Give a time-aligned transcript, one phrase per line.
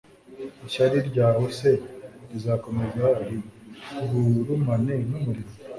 [0.67, 1.71] ishyari ryawe se
[2.29, 5.51] rizakomeza rigurumane nk’umuriro?